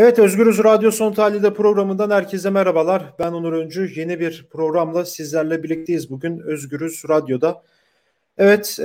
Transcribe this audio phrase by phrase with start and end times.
[0.00, 3.14] Evet Özgürüz Radyo Son Tahlil'de programından herkese merhabalar.
[3.18, 4.00] Ben Onur Öncü.
[4.00, 7.62] Yeni bir programla sizlerle birlikteyiz bugün Özgürüz Radyo'da.
[8.36, 8.78] Evet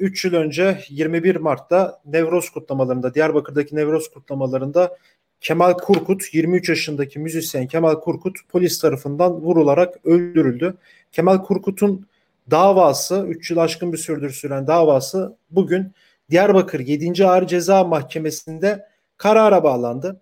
[0.00, 4.96] 3 e, yıl önce 21 Mart'ta Nevroz kutlamalarında, Diyarbakır'daki Nevroz kutlamalarında
[5.40, 10.74] Kemal Kurkut, 23 yaşındaki müzisyen Kemal Kurkut polis tarafından vurularak öldürüldü.
[11.12, 12.06] Kemal Kurkut'un
[12.50, 15.92] davası, 3 yıl aşkın bir süredir süren davası bugün
[16.30, 17.26] Diyarbakır 7.
[17.26, 20.20] Ağır Ceza Mahkemesi'nde karara bağlandı.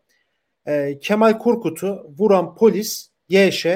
[0.67, 3.67] E, Kemal Kurkut'u vuran polis YŞ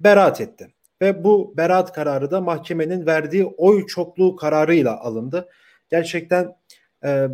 [0.00, 0.68] beraat etti.
[1.02, 5.48] Ve bu beraat kararı da mahkemenin verdiği oy çokluğu kararıyla alındı.
[5.90, 6.56] Gerçekten
[7.04, 7.28] e,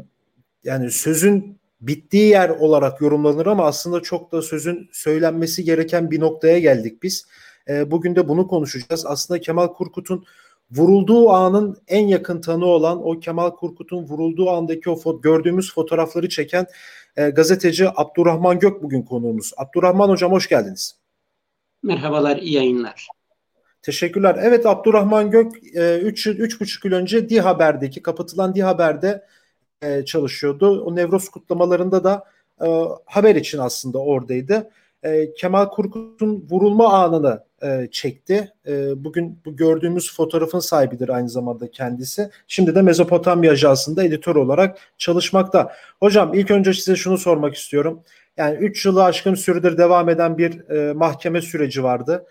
[0.65, 6.59] yani sözün bittiği yer olarak yorumlanır ama aslında çok da sözün söylenmesi gereken bir noktaya
[6.59, 7.27] geldik biz.
[7.68, 9.06] E, bugün de bunu konuşacağız.
[9.06, 10.24] Aslında Kemal Kurkut'un
[10.70, 16.29] vurulduğu anın en yakın tanı olan o Kemal Kurkut'un vurulduğu andaki o fo- gördüğümüz fotoğrafları
[16.29, 16.66] çeken
[17.16, 19.52] e, gazeteci Abdurrahman Gök bugün konuğumuz.
[19.57, 20.96] Abdurrahman Hocam hoş geldiniz.
[21.82, 23.09] Merhabalar, iyi yayınlar.
[23.82, 24.38] Teşekkürler.
[24.43, 25.52] Evet Abdurrahman Gök
[26.02, 26.30] 3 e,
[26.84, 29.26] yıl önce Di Haber'deki kapatılan Di Haber'de
[29.82, 30.84] e, çalışıyordu.
[30.84, 32.24] O Nevroz kutlamalarında da
[32.62, 32.66] e,
[33.04, 34.71] haber için aslında oradaydı.
[35.02, 38.52] E, Kemal Kurkut'un vurulma anını e, çekti.
[38.66, 42.30] E, bugün bu gördüğümüz fotoğrafın sahibidir aynı zamanda kendisi.
[42.48, 45.73] Şimdi de Mezopotamya Ajansı'nda editör olarak çalışmakta.
[46.01, 48.02] Hocam ilk önce size şunu sormak istiyorum.
[48.37, 52.26] Yani 3 yılı aşkın süredir devam eden bir e, mahkeme süreci vardı.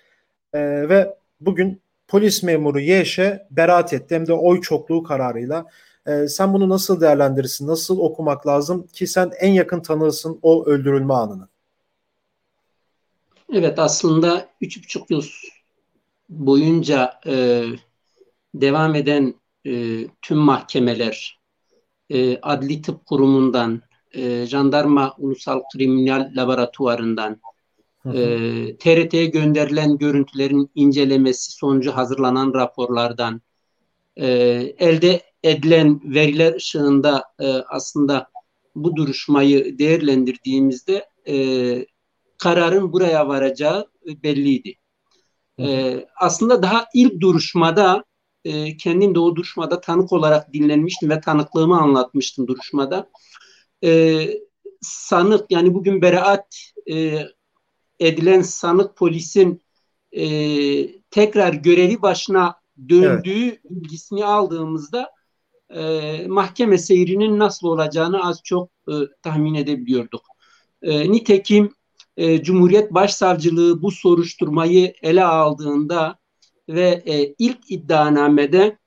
[0.54, 0.60] E,
[0.90, 5.66] ve bugün polis memuru Yeşe beraat etti hem de oy çokluğu kararıyla.
[6.08, 7.68] E, sen bunu nasıl değerlendirirsin?
[7.68, 11.49] Nasıl okumak lazım ki sen en yakın tanırsın o öldürülme anını?
[13.54, 15.24] Evet aslında üç buçuk yıl
[16.30, 17.64] boyunca e,
[18.54, 19.34] devam eden
[19.66, 21.40] e, tüm mahkemeler
[22.10, 27.42] e, Adli Tıp Kurumu'ndan, e, Jandarma Ulusal Kriminal Laboratuvarı'ndan,
[28.06, 28.20] e,
[28.80, 33.42] TRT'ye gönderilen görüntülerin incelemesi sonucu hazırlanan raporlardan,
[34.16, 34.28] e,
[34.80, 38.30] elde edilen veriler ışığında e, aslında
[38.76, 41.36] bu duruşmayı değerlendirdiğimizde e,
[42.40, 44.76] kararın buraya varacağı belliydi.
[45.60, 48.04] Ee, aslında daha ilk duruşmada
[48.46, 53.10] e, kendim de o duruşmada tanık olarak dinlenmiştim ve tanıklığımı anlatmıştım duruşmada.
[53.84, 54.30] Ee,
[54.82, 56.56] sanık yani bugün beraat
[56.92, 57.24] e,
[58.00, 59.62] edilen sanık polisin
[60.12, 60.24] e,
[61.02, 62.56] tekrar görevi başına
[62.90, 63.60] döndüğü evet.
[63.70, 65.12] bilgisini aldığımızda
[65.70, 70.22] e, mahkeme seyrinin nasıl olacağını az çok e, tahmin edebiliyorduk.
[70.82, 71.74] E, nitekim
[72.20, 76.20] e, Cumhuriyet Başsavcılığı bu soruşturmayı ele aldığında
[76.70, 78.78] ve e, ilk iddianamede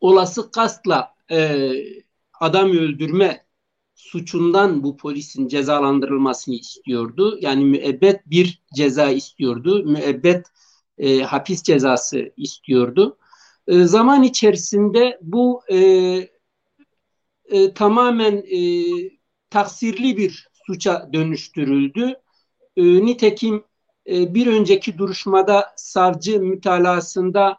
[0.00, 1.70] olası kastla e,
[2.40, 3.46] adam öldürme
[3.94, 7.38] suçundan bu polisin cezalandırılmasını istiyordu.
[7.40, 9.84] Yani müebbet bir ceza istiyordu.
[9.84, 10.46] Müebbet
[10.98, 13.18] e, hapis cezası istiyordu.
[13.66, 15.78] E, zaman içerisinde bu e,
[17.44, 18.60] e, tamamen e,
[19.50, 22.16] taksirli bir suça dönüştürüldü
[22.76, 23.64] e, nitekim
[24.06, 27.58] e, bir önceki duruşmada savcı mütalasında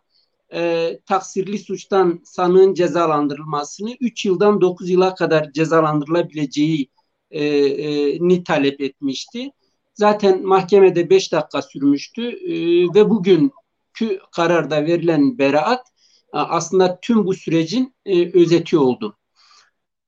[0.53, 6.89] e, taksirli suçtan sanığın cezalandırılmasını 3 yıldan 9 yıla kadar cezalandırılabileceği
[7.31, 9.51] e, e, ni talep etmişti.
[9.94, 12.53] Zaten mahkemede 5 dakika sürmüştü e,
[12.95, 15.88] ve bugünkü kararda verilen beraat
[16.33, 19.17] aslında tüm bu sürecin e, özeti oldu.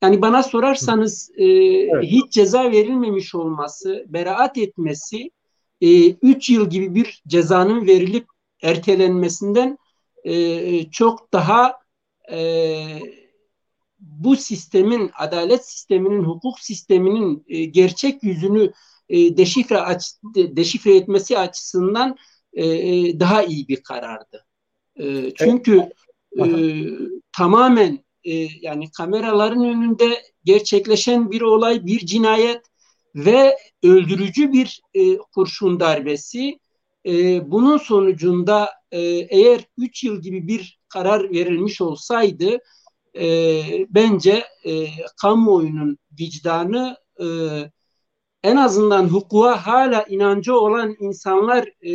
[0.03, 2.03] Yani bana sorarsanız e, evet.
[2.03, 5.31] hiç ceza verilmemiş olması, beraat etmesi
[5.81, 8.27] 3 e, yıl gibi bir cezanın verilip
[8.61, 9.77] ertelenmesinden
[10.23, 11.73] e, çok daha
[12.31, 12.85] e,
[13.99, 18.71] bu sistemin, adalet sisteminin, hukuk sisteminin e, gerçek yüzünü
[19.09, 22.17] e, deşifre, aç, deşifre etmesi açısından
[22.53, 24.45] e, e, daha iyi bir karardı.
[24.95, 25.89] E, çünkü
[26.39, 26.45] e,
[27.37, 32.61] tamamen e, yani kameraların önünde gerçekleşen bir olay, bir cinayet
[33.15, 36.59] ve öldürücü bir e, kurşun darbesi.
[37.05, 37.11] E,
[37.51, 38.99] bunun sonucunda e,
[39.29, 42.59] eğer 3 yıl gibi bir karar verilmiş olsaydı
[43.15, 44.87] e, bence e,
[45.21, 47.25] kamuoyunun vicdanı e,
[48.43, 51.93] en azından hukuka hala inancı olan insanlar e,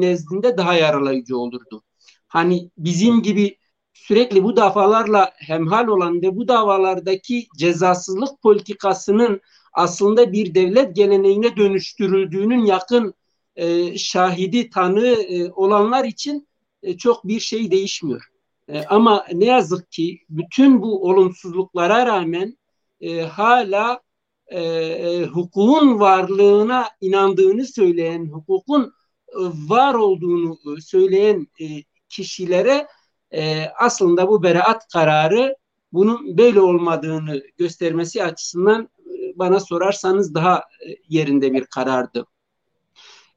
[0.00, 1.82] nezdinde daha yaralayıcı olurdu.
[2.28, 3.56] Hani bizim gibi
[3.98, 9.40] sürekli bu davalarla hemhal olan ve bu davalardaki cezasızlık politikasının
[9.72, 13.14] aslında bir devlet geleneğine dönüştürüldüğünün yakın
[13.56, 16.48] e, şahidi, tanığı e, olanlar için
[16.82, 18.24] e, çok bir şey değişmiyor.
[18.68, 22.58] E, ama ne yazık ki bütün bu olumsuzluklara rağmen
[23.00, 24.00] e, hala
[24.46, 28.92] e, e, hukukun varlığına inandığını söyleyen, hukukun
[29.28, 31.66] e, var olduğunu e, söyleyen e,
[32.08, 32.86] kişilere
[33.34, 35.56] e, aslında bu beraat kararı
[35.92, 42.26] bunun böyle olmadığını göstermesi açısından e, bana sorarsanız daha e, yerinde bir karardı.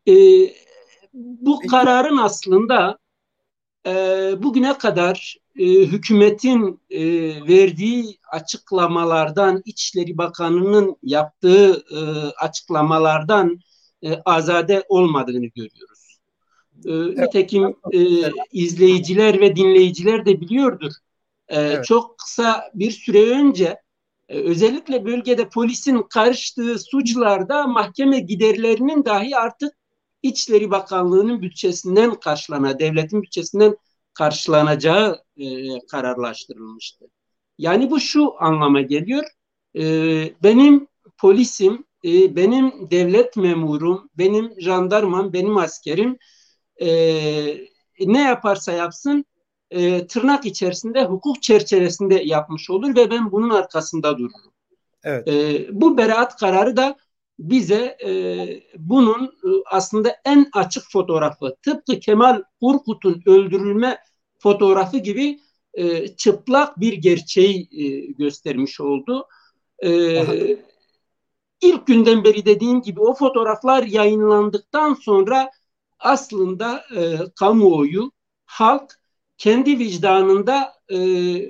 [0.07, 0.13] E,
[1.13, 2.97] bu kararın aslında
[3.85, 3.91] e,
[4.43, 7.01] bugüne kadar e, hükümetin e,
[7.47, 11.99] verdiği açıklamalardan, İçişleri Bakanı'nın yaptığı e,
[12.45, 13.59] açıklamalardan
[14.03, 15.90] e, azade olmadığını görüyoruz.
[16.85, 16.91] E.
[16.91, 17.99] Nitekim e,
[18.51, 20.91] izleyiciler ve dinleyiciler de biliyordur.
[21.47, 21.85] E, evet.
[21.85, 23.77] Çok kısa bir süre önce
[24.29, 29.73] e, özellikle bölgede polisin karıştığı suçlarda mahkeme giderlerinin dahi artık
[30.23, 33.75] İçişleri Bakanlığı'nın bütçesinden karşılana, devletin bütçesinden
[34.13, 35.45] karşılanacağı e,
[35.91, 37.05] kararlaştırılmıştı.
[37.57, 39.23] Yani bu şu anlama geliyor.
[39.75, 39.83] E,
[40.43, 40.87] benim
[41.17, 46.17] polisim, e, benim devlet memurum, benim jandarmam, benim askerim
[46.81, 46.89] e,
[47.99, 49.25] ne yaparsa yapsın
[49.71, 54.53] e, tırnak içerisinde hukuk çerçevesinde yapmış olur ve ben bunun arkasında dururum.
[55.03, 55.27] Evet.
[55.27, 56.97] E, bu beraat kararı da
[57.39, 58.11] bize e,
[58.77, 63.97] bunun e, aslında en açık fotoğrafı tıpkı Kemal Kurkut'un öldürülme
[64.39, 65.39] fotoğrafı gibi
[65.73, 69.27] e, çıplak bir gerçeği e, göstermiş oldu.
[69.83, 70.21] E,
[71.61, 75.51] ilk günden beri dediğim gibi o fotoğraflar yayınlandıktan sonra
[76.01, 78.11] aslında e, kamuoyu,
[78.45, 79.01] halk
[79.37, 80.97] kendi vicdanında e,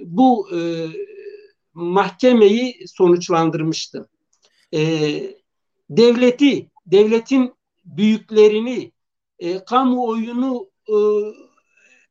[0.06, 0.59] bu e,
[1.74, 4.09] mahkemeyi sonuçlandırmıştı.
[4.74, 4.80] E,
[5.89, 7.53] devleti, devletin
[7.86, 8.92] büyüklerini,
[9.39, 10.95] e, kamuoyunu e,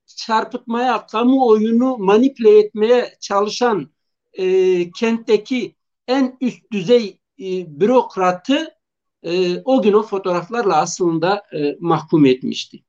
[0.06, 3.90] çarpıtmaya, kamuoyunu manipüle etmeye çalışan
[4.32, 5.74] e, kentteki
[6.08, 8.79] en üst düzey e, bürokratı
[9.22, 12.82] e, o gün o fotoğraflarla aslında e, mahkum etmişti.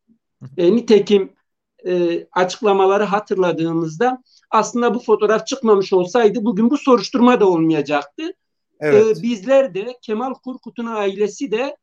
[0.58, 1.34] E, nitekim
[1.86, 8.34] e, açıklamaları hatırladığımızda aslında bu fotoğraf çıkmamış olsaydı bugün bu soruşturma da olmayacaktı.
[8.80, 9.18] Evet.
[9.18, 11.78] Ee, bizler de Kemal Kurkut'un ailesi de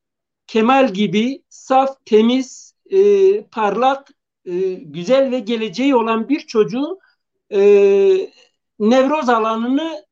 [0.47, 4.09] Kemal gibi saf, temiz, e, parlak,
[4.45, 6.99] e, güzel ve geleceği olan bir çocuğu
[7.53, 7.61] e,
[8.79, 10.05] nevroz alanını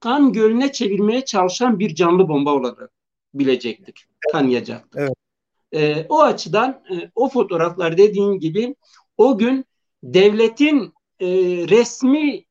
[0.00, 3.01] kan gölüne çevirmeye çalışan bir canlı bomba olarak
[3.34, 5.00] bilecektik, tanıyacaktık.
[5.00, 5.12] Evet.
[5.72, 8.74] E, o açıdan e, o fotoğraflar dediğim gibi
[9.18, 9.64] o gün
[10.02, 11.28] devletin e,
[11.68, 12.44] resmi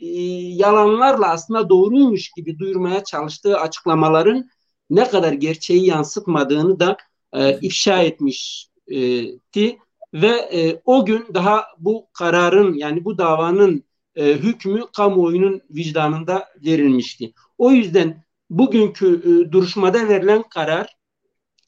[0.00, 0.08] e,
[0.56, 4.48] yalanlarla aslında doğruymuş gibi duyurmaya çalıştığı açıklamaların
[4.90, 6.96] ne kadar gerçeği yansıtmadığını da
[7.32, 9.78] e, ifşa etmişti
[10.14, 13.84] ve e, o gün daha bu kararın yani bu davanın
[14.16, 17.32] e, hükmü kamuoyunun vicdanında verilmişti.
[17.58, 18.23] O yüzden
[18.58, 20.96] bugünkü e, duruşmada verilen karar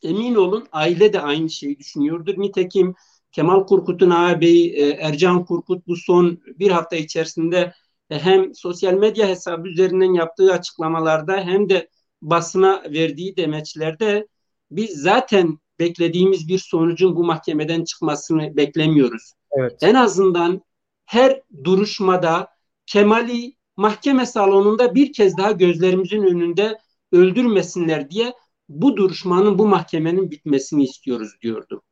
[0.03, 2.35] emin olun aile de aynı şeyi düşünüyordur.
[2.39, 2.95] Nitekim
[3.33, 7.73] Kemal Kurkut'un ağabeyi e, Ercan Kurkut bu son bir hafta içerisinde
[8.11, 11.89] e, hem sosyal medya hesabı üzerinden yaptığı açıklamalarda hem de
[12.23, 14.27] basına verdiği demeçlerde
[14.71, 19.33] biz zaten beklediğimiz bir sonucun bu mahkemeden çıkmasını beklemiyoruz.
[19.53, 19.83] Evet.
[19.83, 20.63] En azından
[21.05, 22.49] her duruşmada
[22.87, 26.79] Kemal'i mahkeme salonunda bir kez daha gözlerimizin önünde
[27.13, 28.35] öldürmesinler diye
[28.69, 31.83] bu duruşmanın, bu mahkemenin bitmesini istiyoruz diyordu.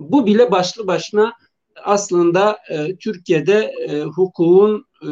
[0.00, 1.32] Bu bile başlı başına
[1.84, 5.10] aslında e, Türkiye'de e, hukukun e,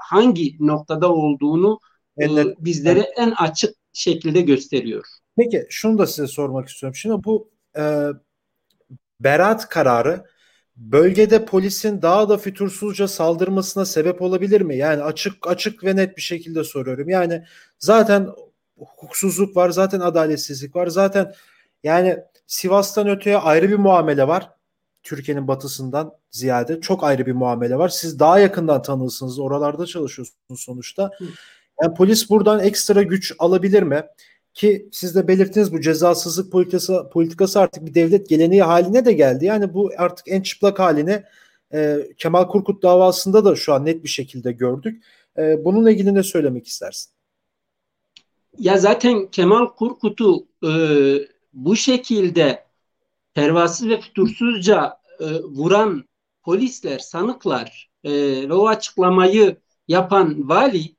[0.00, 1.78] hangi noktada olduğunu
[2.20, 2.26] e,
[2.58, 5.06] bizlere en açık şekilde gösteriyor.
[5.36, 6.96] Peki şunu da size sormak istiyorum.
[6.96, 7.82] Şimdi bu e,
[9.20, 10.24] beraat kararı
[10.90, 14.76] bölgede polisin daha da fütursuzca saldırmasına sebep olabilir mi?
[14.76, 17.08] Yani açık açık ve net bir şekilde soruyorum.
[17.08, 17.44] Yani
[17.78, 18.28] zaten
[18.78, 21.32] hukuksuzluk var, zaten adaletsizlik var, zaten
[21.82, 24.50] yani Sivas'tan öteye ayrı bir muamele var.
[25.02, 27.88] Türkiye'nin batısından ziyade çok ayrı bir muamele var.
[27.88, 29.38] Siz daha yakından tanılsınız.
[29.38, 31.10] Oralarda çalışıyorsunuz sonuçta.
[31.82, 34.02] Yani polis buradan ekstra güç alabilir mi?
[34.54, 39.44] Ki siz de belirttiniz bu cezasızlık politikası, politikası artık bir devlet geleneği haline de geldi.
[39.44, 41.22] Yani bu artık en çıplak halini
[41.74, 45.04] e, Kemal Kurkut davasında da şu an net bir şekilde gördük.
[45.38, 47.12] E, bununla ilgili ne söylemek istersin?
[48.58, 50.72] Ya zaten Kemal Kurkut'u e,
[51.52, 52.64] bu şekilde
[53.34, 56.04] pervasız ve fütursuzca e, vuran
[56.42, 58.12] polisler, sanıklar e,
[58.48, 59.56] ve o açıklamayı
[59.88, 60.96] yapan vali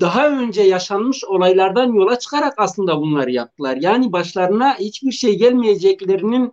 [0.00, 3.76] daha önce yaşanmış olaylardan yola çıkarak aslında bunları yaptılar.
[3.76, 6.52] Yani başlarına hiçbir şey gelmeyeceklerinin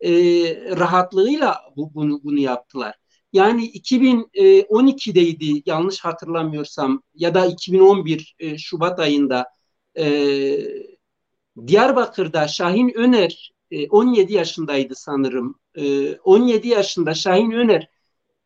[0.00, 0.10] e,
[0.76, 2.94] rahatlığıyla bu, bunu, bunu yaptılar.
[3.32, 9.46] Yani 2012'deydi yanlış hatırlamıyorsam ya da 2011 e, Şubat ayında
[9.98, 10.06] e,
[11.66, 15.58] Diyarbakır'da Şahin Öner e, 17 yaşındaydı sanırım.
[15.74, 17.88] E, 17 yaşında Şahin Öner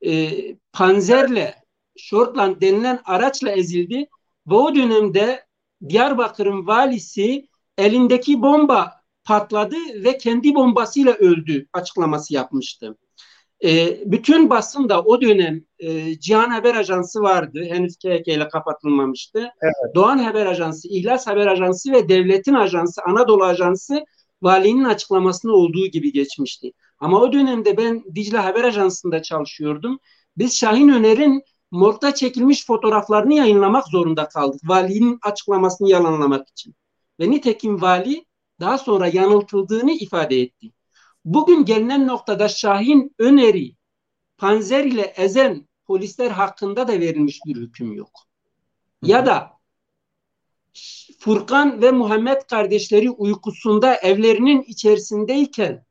[0.07, 0.31] e,
[0.73, 1.62] panzerle
[1.97, 4.07] Shortland denilen araçla ezildi
[4.47, 5.45] ve o dönemde
[5.89, 8.93] Diyarbakır'ın valisi elindeki bomba
[9.25, 12.99] patladı ve kendi bombasıyla öldü açıklaması yapmıştı.
[13.65, 17.65] E, bütün basın da o dönem e, Cihan Haber Ajansı vardı.
[17.69, 19.39] Henüz KK ile kapatılmamıştı.
[19.39, 19.95] Evet.
[19.95, 24.05] Doğan Haber Ajansı, İhlas Haber Ajansı ve Devletin Ajansı, Anadolu Ajansı
[24.43, 26.73] valinin açıklamasında olduğu gibi geçmişti.
[26.99, 29.99] Ama o dönemde ben Dicle Haber Ajansı'nda çalışıyordum.
[30.37, 31.43] Biz Şahin Öner'in
[31.73, 34.61] morgda çekilmiş fotoğraflarını yayınlamak zorunda kaldık.
[34.65, 36.75] Valinin açıklamasını yalanlamak için.
[37.21, 38.25] Ve nitekim vali
[38.61, 40.73] daha sonra yanıltıldığını ifade etti.
[41.25, 43.77] Bugün gelinen noktada Şahin Öneri
[44.39, 48.11] panzer ile ezen polisler hakkında da verilmiş bir hüküm yok.
[49.03, 49.53] Ya da
[51.19, 55.85] Furkan ve Muhammed kardeşleri uykusunda evlerinin içerisindeyken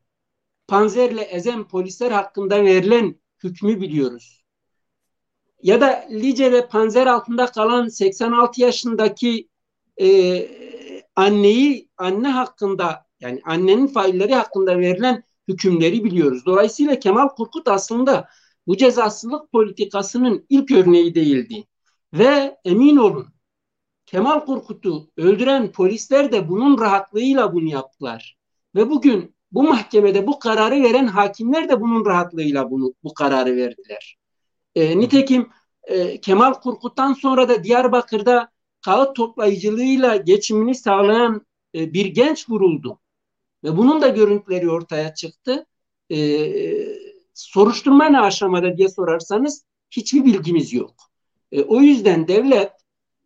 [0.66, 4.41] panzerle ezen polisler hakkında verilen hükmü biliyoruz.
[5.62, 9.48] Ya da Lice'de panzer altında kalan 86 yaşındaki
[10.00, 10.48] e,
[11.16, 16.46] anneyi anne hakkında yani annenin failleri hakkında verilen hükümleri biliyoruz.
[16.46, 18.28] Dolayısıyla Kemal Korkut aslında
[18.66, 21.64] bu cezasızlık politikasının ilk örneği değildi.
[22.14, 23.26] Ve emin olun
[24.06, 28.36] Kemal Korkut'u öldüren polisler de bunun rahatlığıyla bunu yaptılar.
[28.74, 34.21] Ve bugün bu mahkemede bu kararı veren hakimler de bunun rahatlığıyla bunu bu kararı verdiler.
[34.74, 35.48] E, nitekim
[35.84, 38.52] e, Kemal Korkut'tan sonra da Diyarbakır'da
[38.84, 43.00] kağıt toplayıcılığıyla geçimini sağlayan e, bir genç vuruldu.
[43.64, 45.66] Ve bunun da görüntüleri ortaya çıktı.
[46.12, 46.18] E,
[47.34, 50.94] soruşturma ne aşamada diye sorarsanız hiçbir bilgimiz yok.
[51.52, 52.72] E, o yüzden devlet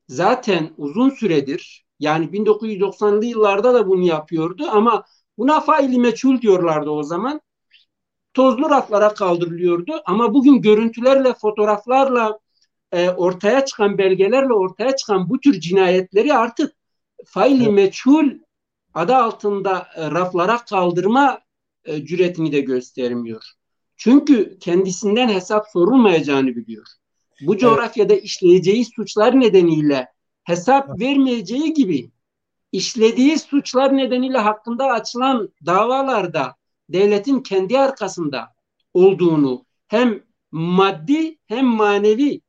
[0.08, 5.04] zaten uzun süredir yani 1990'lı yıllarda da bunu yapıyordu ama
[5.38, 7.40] buna faili meçhul diyorlardı o zaman.
[8.36, 12.38] Tozlu raflara kaldırılıyordu ama bugün görüntülerle, fotoğraflarla,
[12.92, 16.76] e, ortaya çıkan belgelerle ortaya çıkan bu tür cinayetleri artık
[17.26, 18.30] faili meçhul
[18.94, 21.40] adı altında e, raflara kaldırma
[21.84, 23.42] e, cüretini de göstermiyor.
[23.96, 26.86] Çünkü kendisinden hesap sorulmayacağını biliyor.
[27.40, 28.24] Bu coğrafyada evet.
[28.24, 30.08] işleyeceği suçlar nedeniyle
[30.44, 32.10] hesap vermeyeceği gibi
[32.72, 36.56] işlediği suçlar nedeniyle hakkında açılan davalarda
[36.88, 38.54] devletin kendi arkasında
[38.94, 42.40] olduğunu hem maddi hem manevi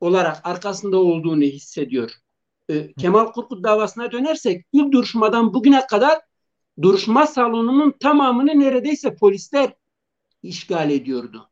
[0.00, 2.10] olarak arkasında olduğunu hissediyor.
[2.70, 6.20] Ee, Kemal Korkut davasına dönersek ilk duruşmadan bugüne kadar
[6.82, 9.74] duruşma salonunun tamamını neredeyse polisler
[10.42, 11.50] işgal ediyordu.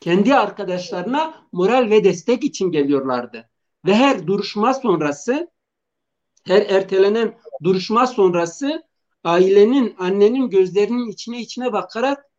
[0.00, 3.50] Kendi arkadaşlarına moral ve destek için geliyorlardı.
[3.86, 5.50] Ve her duruşma sonrası
[6.46, 8.82] her ertelenen duruşma sonrası
[9.24, 12.30] ailenin, annenin gözlerinin içine içine bakarak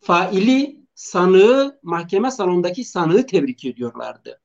[0.00, 4.40] faili sanığı, mahkeme salonundaki sanığı tebrik ediyorlardı.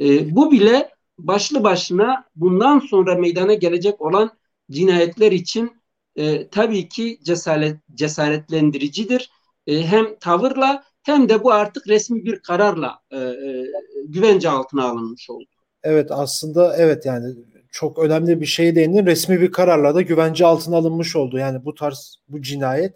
[0.00, 4.30] E, bu bile başlı başına bundan sonra meydana gelecek olan
[4.70, 5.72] cinayetler için
[6.16, 9.30] e, tabii ki cesaret, cesaretlendiricidir.
[9.66, 13.66] E, hem tavırla hem de bu artık resmi bir kararla e, e,
[14.06, 15.48] güvence altına alınmış oldu.
[15.82, 17.34] Evet aslında evet yani
[17.70, 19.06] çok önemli bir şey değindin.
[19.06, 21.38] Resmi bir kararla da güvence altına alınmış oldu.
[21.38, 22.94] Yani bu tarz bu cinayet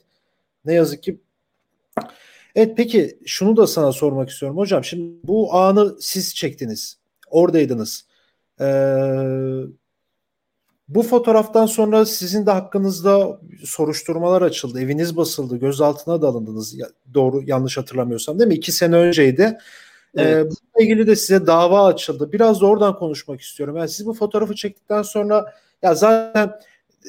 [0.65, 1.21] ne yazık ki
[2.55, 4.85] Evet peki şunu da sana sormak istiyorum hocam.
[4.85, 6.99] Şimdi bu anı siz çektiniz.
[7.31, 8.07] Oradaydınız.
[8.61, 8.65] Ee,
[10.89, 14.81] bu fotoğraftan sonra sizin de hakkınızda soruşturmalar açıldı.
[14.81, 15.57] Eviniz basıldı.
[15.57, 16.77] Gözaltına da alındınız.
[17.15, 18.55] Doğru yanlış hatırlamıyorsam değil mi?
[18.55, 19.59] İki sene önceydi.
[20.17, 20.37] Ee, evet.
[20.37, 22.33] Ee, bununla ilgili de size dava açıldı.
[22.33, 23.77] Biraz da oradan konuşmak istiyorum.
[23.77, 26.53] Yani siz bu fotoğrafı çektikten sonra ya zaten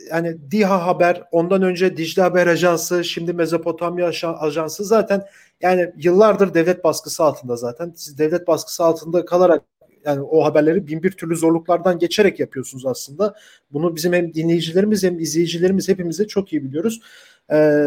[0.09, 5.25] yani DİHA Haber, ondan önce Dicle Haber Ajansı, şimdi Mezopotamya Ajansı zaten
[5.61, 7.93] yani yıllardır devlet baskısı altında zaten.
[7.95, 9.63] Siz devlet baskısı altında kalarak
[10.05, 13.35] yani o haberleri bin bir türlü zorluklardan geçerek yapıyorsunuz aslında.
[13.71, 17.01] Bunu bizim hem dinleyicilerimiz hem izleyicilerimiz hepimiz de çok iyi biliyoruz.
[17.51, 17.79] Ee,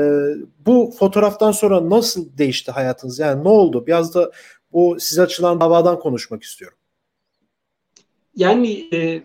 [0.66, 3.18] bu fotoğraftan sonra nasıl değişti hayatınız?
[3.18, 3.86] Yani ne oldu?
[3.86, 4.30] Biraz da
[4.76, 6.78] bu size açılan davadan konuşmak istiyorum.
[8.34, 9.22] Yani e,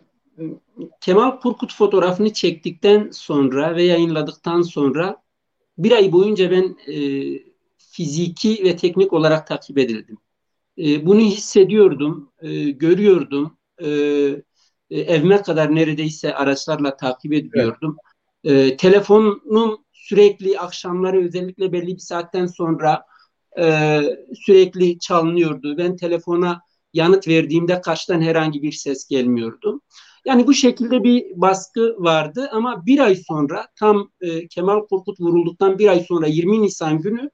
[1.01, 5.21] Kemal Kurkut fotoğrafını çektikten sonra ve yayınladıktan sonra
[5.77, 6.95] bir ay boyunca ben e,
[7.77, 10.17] fiziki ve teknik olarak takip edildim.
[10.77, 13.57] E, bunu hissediyordum, e, görüyordum.
[13.77, 13.89] E,
[14.89, 17.97] e, evime kadar neredeyse araçlarla takip ediyordum.
[18.43, 18.71] Evet.
[18.71, 23.10] E, telefonum sürekli akşamları özellikle belli bir saatten sonra
[23.59, 24.01] e,
[24.45, 25.77] sürekli çalınıyordu.
[25.77, 26.61] Ben telefona
[26.93, 29.81] yanıt verdiğimde karşıdan herhangi bir ses gelmiyordu.
[30.25, 35.79] Yani bu şekilde bir baskı vardı ama bir ay sonra tam e, Kemal Korkut vurulduktan
[35.79, 37.29] bir ay sonra 20 Nisan günü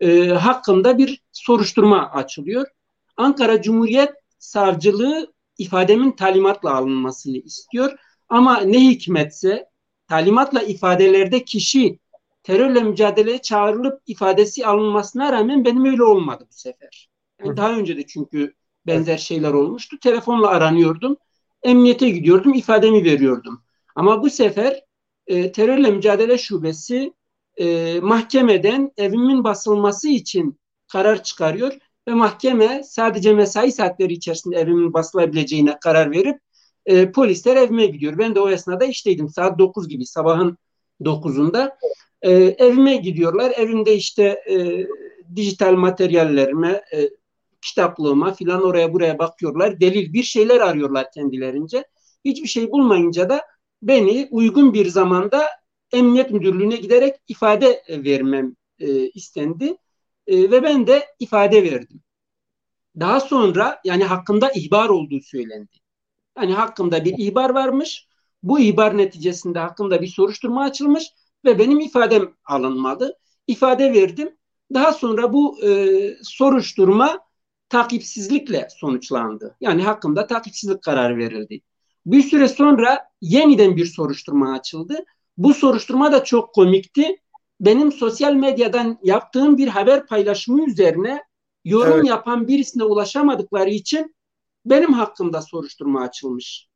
[0.00, 2.66] e, hakkında bir soruşturma açılıyor.
[3.16, 7.98] Ankara Cumhuriyet Savcılığı ifademin talimatla alınmasını istiyor.
[8.28, 9.66] Ama ne hikmetse
[10.08, 11.98] talimatla ifadelerde kişi
[12.42, 17.08] terörle mücadeleye çağrılıp ifadesi alınmasına rağmen benim öyle olmadı bu sefer.
[17.40, 18.54] Yani daha önce de çünkü
[18.86, 19.98] benzer şeyler olmuştu.
[19.98, 21.16] Telefonla aranıyordum.
[21.62, 23.62] Emniyete gidiyordum, ifademi veriyordum.
[23.94, 24.84] Ama bu sefer
[25.26, 27.12] e, terörle mücadele şubesi
[27.56, 30.58] e, mahkemeden evimin basılması için
[30.88, 31.72] karar çıkarıyor
[32.08, 36.40] ve mahkeme sadece mesai saatleri içerisinde evimin basılabileceğine karar verip
[36.86, 38.18] e, polisler evime gidiyor.
[38.18, 39.28] Ben de o esnada işteydim.
[39.28, 40.58] Saat 9 gibi sabahın
[41.00, 41.76] 9'unda.
[42.22, 43.52] E, evime gidiyorlar.
[43.56, 44.86] Evimde işte e,
[45.36, 47.10] dijital materyallerime, e,
[47.62, 49.80] kitaplığıma filan oraya buraya bakıyorlar.
[49.80, 51.84] Delil bir şeyler arıyorlar kendilerince.
[52.24, 53.42] Hiçbir şey bulmayınca da
[53.82, 55.46] beni uygun bir zamanda
[55.92, 59.76] emniyet müdürlüğüne giderek ifade vermem e, istendi.
[60.26, 62.00] E, ve ben de ifade verdim.
[63.00, 65.76] Daha sonra yani hakkında ihbar olduğu söylendi.
[66.38, 68.08] Yani hakkında bir ihbar varmış.
[68.42, 71.12] Bu ihbar neticesinde hakkında bir soruşturma açılmış
[71.44, 73.18] ve benim ifadem alınmadı.
[73.46, 74.36] İfade verdim.
[74.74, 77.20] Daha sonra bu e, soruşturma
[77.68, 79.56] takipsizlikle sonuçlandı.
[79.60, 81.60] Yani hakkında takipsizlik kararı verildi.
[82.06, 85.04] Bir süre sonra yeniden bir soruşturma açıldı.
[85.36, 87.16] Bu soruşturma da çok komikti.
[87.60, 91.22] Benim sosyal medyadan yaptığım bir haber paylaşımı üzerine
[91.64, 92.08] yorum evet.
[92.08, 94.14] yapan birisine ulaşamadıkları için
[94.66, 96.68] benim hakkımda soruşturma açılmış.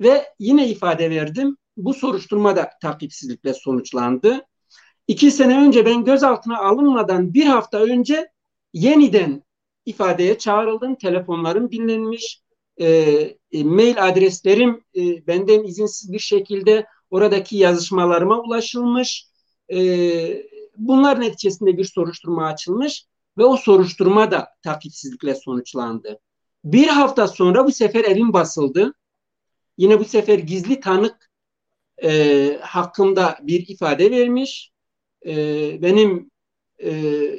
[0.00, 1.56] Ve yine ifade verdim.
[1.84, 4.46] Bu soruşturma da takipsizlikle sonuçlandı.
[5.08, 8.30] İki sene önce ben gözaltına alınmadan bir hafta önce
[8.72, 9.42] yeniden
[9.86, 10.94] ifadeye çağrıldım.
[10.94, 12.42] Telefonlarım dinlenmiş.
[12.76, 12.86] E,
[13.52, 19.26] e, mail adreslerim e, benden izinsiz bir şekilde oradaki yazışmalarıma ulaşılmış.
[19.72, 19.78] E,
[20.76, 23.04] bunlar neticesinde bir soruşturma açılmış
[23.38, 26.20] ve o soruşturma da takipsizlikle sonuçlandı.
[26.64, 28.94] Bir hafta sonra bu sefer evim basıldı.
[29.78, 31.29] Yine bu sefer gizli tanık
[32.02, 34.72] e, hakkında bir ifade vermiş.
[35.26, 35.34] E,
[35.82, 36.30] benim
[36.78, 36.90] e,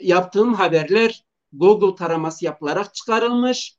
[0.02, 3.78] yaptığım haberler Google taraması yapılarak çıkarılmış.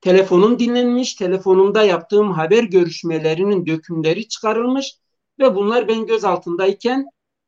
[0.00, 1.14] Telefonum dinlenmiş.
[1.14, 4.94] Telefonumda yaptığım haber görüşmelerinin dökümleri çıkarılmış.
[5.38, 7.06] Ve bunlar ben gözaltındayken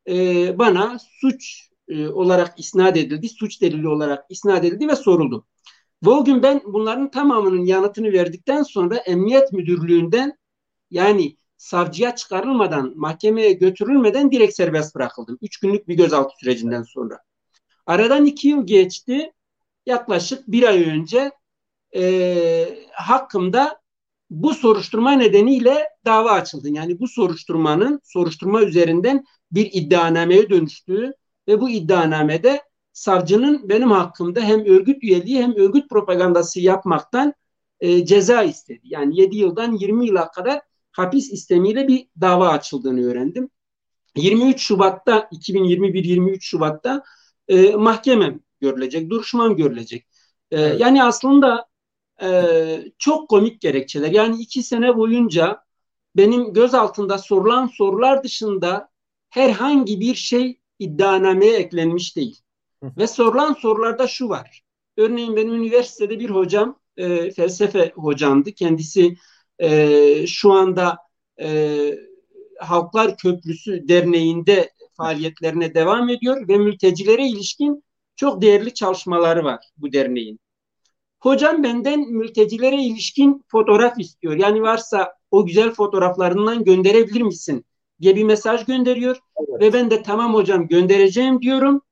[0.08, 3.28] e, bana suç e, olarak isnat edildi.
[3.28, 5.46] Suç delili olarak isnat edildi ve soruldu.
[6.06, 10.38] Ve o gün ben bunların tamamının yanıtını verdikten sonra emniyet müdürlüğünden
[10.90, 15.38] yani savcıya çıkarılmadan, mahkemeye götürülmeden direkt serbest bırakıldım.
[15.42, 17.18] Üç günlük bir gözaltı sürecinden sonra.
[17.86, 19.32] Aradan iki yıl geçti.
[19.86, 21.30] Yaklaşık bir ay önce
[21.96, 23.80] e, hakkımda
[24.30, 26.68] bu soruşturma nedeniyle dava açıldı.
[26.68, 31.12] Yani bu soruşturmanın soruşturma üzerinden bir iddianameye dönüştüğü
[31.48, 37.34] ve bu iddianamede savcının benim hakkımda hem örgüt üyeliği hem örgüt propagandası yapmaktan
[37.80, 38.80] e, ceza istedi.
[38.82, 40.60] Yani 7 yıldan 20 yıla kadar
[40.92, 43.50] hapis istemiyle bir dava açıldığını öğrendim.
[44.16, 47.04] 23 Şubat'ta 2021-23 Şubat'ta
[47.48, 50.06] e, mahkemem görülecek, duruşmam görülecek.
[50.50, 50.80] E, evet.
[50.80, 51.68] Yani aslında
[52.22, 54.10] e, çok komik gerekçeler.
[54.10, 55.62] Yani iki sene boyunca
[56.16, 58.88] benim göz altında sorulan sorular dışında
[59.30, 62.40] herhangi bir şey iddianameye eklenmiş değil.
[62.82, 64.62] Ve sorulan sorularda şu var.
[64.96, 68.52] Örneğin benim üniversitede bir hocam e, felsefe hocamdı.
[68.52, 69.16] Kendisi
[69.58, 70.98] e, şu anda
[71.40, 71.90] e,
[72.58, 77.84] Halklar Köprüsü Derneği'nde faaliyetlerine devam ediyor ve mültecilere ilişkin
[78.16, 80.40] çok değerli çalışmaları var bu derneğin.
[81.20, 84.36] Hocam benden mültecilere ilişkin fotoğraf istiyor.
[84.36, 87.64] Yani varsa o güzel fotoğraflarından gönderebilir misin
[88.00, 89.16] diye bir mesaj gönderiyor.
[89.36, 89.62] Evet.
[89.62, 91.82] Ve ben de tamam hocam göndereceğim diyorum.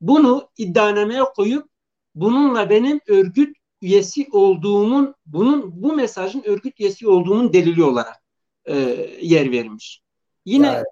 [0.00, 1.68] Bunu iddianameye koyup
[2.14, 8.22] bununla benim örgüt üyesi olduğumun, bunun bu mesajın örgüt üyesi olduğumun delili olarak
[8.64, 8.74] e,
[9.20, 10.02] yer vermiş.
[10.44, 10.86] Yine evet.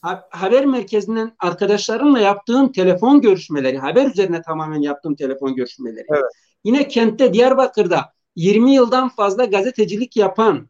[0.00, 6.06] ha, haber merkezinden arkadaşlarımla yaptığım telefon görüşmeleri, haber üzerine tamamen yaptığım telefon görüşmeleri.
[6.08, 6.24] Evet.
[6.64, 10.68] Yine kentte Diyarbakır'da 20 yıldan fazla gazetecilik yapan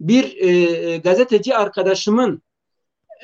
[0.00, 2.42] bir e, gazeteci arkadaşımın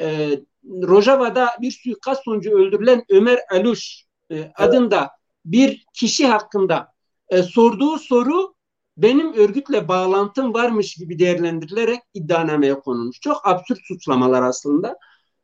[0.01, 0.29] e,
[0.65, 5.11] Rojava'da bir suikast sonucu öldürülen Ömer Aluş e, adında
[5.45, 6.93] bir kişi hakkında
[7.31, 8.55] e, sorduğu soru
[8.97, 13.21] benim örgütle bağlantım varmış gibi değerlendirilerek iddianameye konulmuş.
[13.21, 14.99] Çok absürt suçlamalar aslında.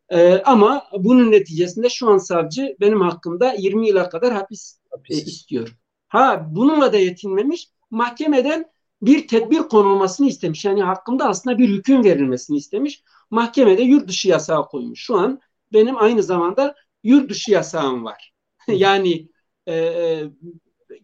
[0.08, 5.18] E, ama bunun neticesinde şu an savcı benim hakkımda 20 yıla kadar hapis, hapis.
[5.18, 5.76] E, istiyor.
[6.08, 7.68] Ha bununla da yetinmemiş.
[7.90, 8.64] Mahkemeden
[9.02, 10.64] bir tedbir konulmasını istemiş.
[10.64, 13.02] Yani hakkında aslında bir hüküm verilmesini istemiş.
[13.30, 15.00] Mahkemede yurt dışı yasağı koymuş.
[15.00, 15.40] Şu an
[15.72, 18.34] benim aynı zamanda yurt dışı yasağım var.
[18.68, 19.28] yani
[19.66, 20.24] e, e,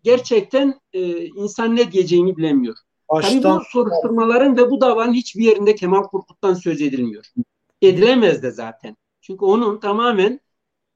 [0.03, 2.77] gerçekten e, insan ne diyeceğini bilemiyor.
[3.11, 3.41] Baştan...
[3.41, 7.25] Tabii bu soruşturmaların ve bu davanın hiçbir yerinde Kemal Korkut'tan söz edilmiyor.
[7.83, 8.97] Edilemez de zaten.
[9.21, 10.41] Çünkü onun tamamen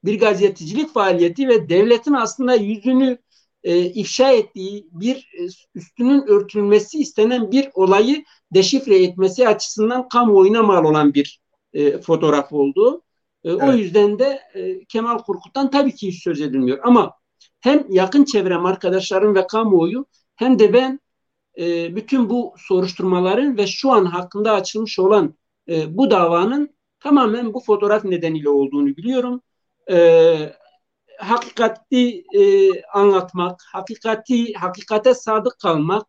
[0.04, 3.18] bir gazetecilik faaliyeti ve devletin aslında yüzünü
[3.64, 10.84] e, ifşa ettiği bir e, üstünün örtülmesi istenen bir olayı deşifre etmesi açısından kamuoyuna mal
[10.84, 11.40] olan bir
[11.72, 13.02] e, fotoğraf oldu.
[13.44, 13.62] E, evet.
[13.62, 16.78] O yüzden de e, Kemal Korkut'tan tabii ki hiç söz edilmiyor.
[16.82, 17.14] Ama
[17.60, 21.00] hem yakın çevrem, arkadaşlarım ve kamuoyu hem de ben
[21.58, 25.34] e, bütün bu soruşturmaların ve şu an hakkında açılmış olan
[25.68, 29.42] e, bu davanın tamamen bu fotoğraf nedeniyle olduğunu biliyorum.
[29.90, 30.52] E,
[31.18, 36.06] hakikati e, anlatmak, hakikati hakikate sadık kalmak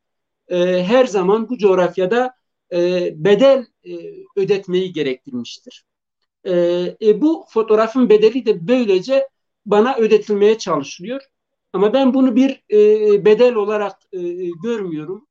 [0.47, 2.33] e, her zaman bu coğrafyada
[2.73, 3.91] e, bedel e,
[4.35, 5.85] ödetmeyi gerektirmiştir.
[6.43, 6.53] E,
[7.01, 9.27] e, bu fotoğrafın bedeli de böylece
[9.65, 11.21] bana ödetilmeye çalışılıyor.
[11.77, 14.19] Ama ben bunu bir e, bedel olarak e,
[14.63, 15.27] görmüyorum.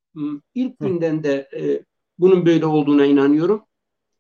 [0.55, 1.85] İlk günden de e,
[2.19, 3.63] bunun böyle olduğuna inanıyorum.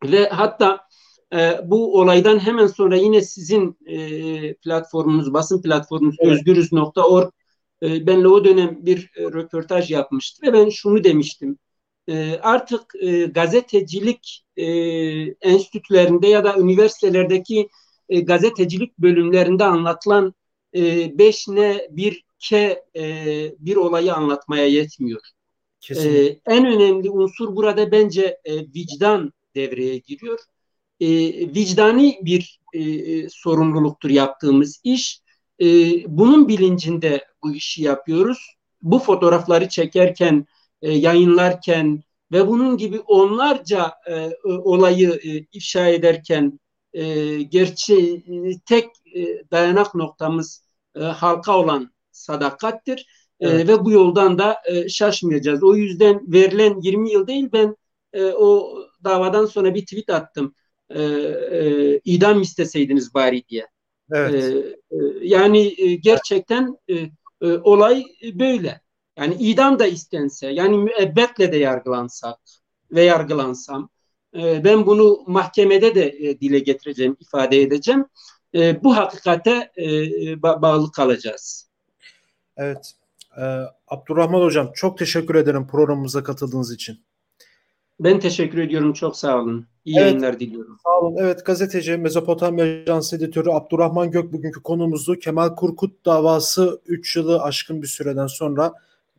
[0.04, 0.80] Ve hatta
[1.32, 6.32] e, bu olaydan hemen sonra yine sizin e, platformunuz, basın platformunuz evet.
[6.32, 7.30] özgürüz.org
[7.82, 11.58] e, benle o dönem bir e, röportaj yapmıştı ve ben şunu demiştim.
[12.08, 14.66] E, artık e, gazetecilik e,
[15.40, 17.68] enstitülerinde ya da üniversitelerdeki
[18.08, 20.34] e, gazetecilik bölümlerinde anlatılan
[20.76, 23.04] e, beş ne bir ke e,
[23.58, 25.20] bir olayı anlatmaya yetmiyor.
[25.90, 30.38] E, en önemli unsur burada bence e, vicdan devreye giriyor
[31.00, 31.08] e,
[31.54, 35.20] vicdani bir e, sorumluluktur yaptığımız iş.
[35.60, 35.66] E,
[36.18, 38.56] bunun bilincinde bu işi yapıyoruz.
[38.82, 40.46] Bu fotoğrafları çekerken,
[40.82, 46.60] e, yayınlarken ve bunun gibi onlarca e, olayı e, ifşa ederken
[46.92, 48.84] e, gerçi e, tek
[49.14, 50.65] e, dayanak noktamız
[50.96, 53.06] e, halka olan sadakattir.
[53.40, 53.68] E, evet.
[53.68, 55.62] Ve bu yoldan da e, şaşmayacağız.
[55.62, 57.76] O yüzden verilen 20 yıl değil ben
[58.12, 60.54] e, o davadan sonra bir tweet attım
[60.90, 63.66] e, e, idam isteseydiniz bari diye.
[64.12, 64.44] Evet.
[64.44, 64.58] E,
[64.90, 66.94] e, yani e, gerçekten e,
[67.42, 68.04] e, olay
[68.34, 68.80] böyle.
[69.18, 72.38] Yani idam da istense, yani müebbetle de yargılansak
[72.90, 73.90] ve yargılansam,
[74.36, 78.04] e, ben bunu mahkemede de e, dile getireceğim, ifade edeceğim.
[78.56, 79.86] E, bu hakikate e,
[80.32, 81.66] ba- bağlı kalacağız.
[82.56, 82.94] Evet.
[83.38, 87.00] Ee, Abdurrahman Hocam çok teşekkür ederim programımıza katıldığınız için.
[88.00, 88.92] Ben teşekkür ediyorum.
[88.92, 89.66] Çok sağ olun.
[89.84, 90.78] İyi evet, yayınlar diliyorum.
[90.84, 91.16] Sağ olun.
[91.18, 95.18] Evet gazeteci Mezopotamya Ajansı editörü Abdurrahman Gök bugünkü konumuzdu.
[95.18, 98.72] Kemal Kurkut davası 3 yılı aşkın bir süreden sonra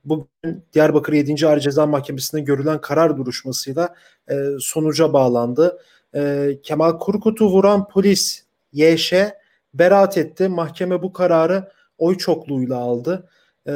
[0.05, 0.27] bugün
[0.73, 1.47] Diyarbakır 7.
[1.47, 3.95] Ağır Ceza Mahkemesi'nde görülen karar duruşmasıyla
[4.29, 5.79] e, sonuca bağlandı.
[6.15, 9.13] E, Kemal Kurkut'u vuran polis YŞ
[9.73, 10.47] beraat etti.
[10.47, 13.29] Mahkeme bu kararı oy çokluğuyla aldı.
[13.67, 13.73] E,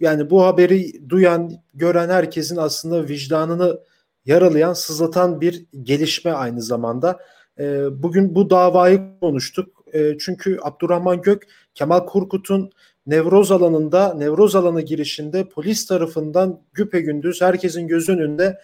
[0.00, 3.80] yani bu haberi duyan, gören herkesin aslında vicdanını
[4.26, 7.18] yaralayan, sızlatan bir gelişme aynı zamanda.
[7.58, 9.84] E, bugün bu davayı konuştuk.
[9.92, 11.42] E, çünkü Abdurrahman Gök,
[11.74, 12.70] Kemal Kurkut'un
[13.06, 18.58] nevroz alanında, nevroz alanı girişinde polis tarafından güpe gündüz herkesin göz önünde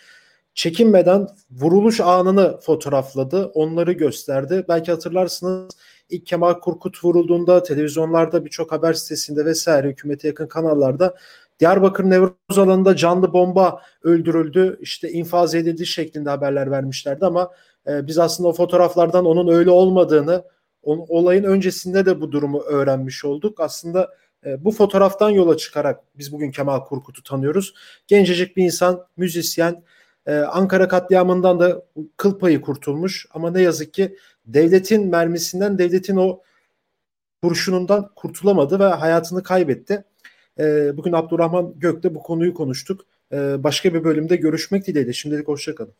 [0.54, 3.46] çekinmeden vuruluş anını fotoğrafladı.
[3.46, 4.64] Onları gösterdi.
[4.68, 5.74] Belki hatırlarsınız
[6.10, 11.14] ilk Kemal Kurkut vurulduğunda televizyonlarda birçok haber sitesinde vesaire hükümete yakın kanallarda
[11.60, 17.50] Diyarbakır Nevroz alanında canlı bomba öldürüldü, işte infaz edildi şeklinde haberler vermişlerdi ama
[17.86, 20.44] e, biz aslında o fotoğraflardan onun öyle olmadığını,
[20.82, 23.60] on, olayın öncesinde de bu durumu öğrenmiş olduk.
[23.60, 24.14] Aslında
[24.46, 27.74] e, bu fotoğraftan yola çıkarak biz bugün Kemal Kurkut'u tanıyoruz.
[28.06, 29.82] Gencecik bir insan, müzisyen,
[30.26, 31.82] e, Ankara katliamından da
[32.16, 36.40] kıl payı kurtulmuş ama ne yazık ki devletin mermisinden, devletin o
[37.42, 40.04] kurşunundan kurtulamadı ve hayatını kaybetti.
[40.58, 43.06] E, bugün Abdurrahman Gök'te bu konuyu konuştuk.
[43.32, 45.12] E, başka bir bölümde görüşmek dileğiyle.
[45.12, 45.94] Şimdilik hoşçakalın.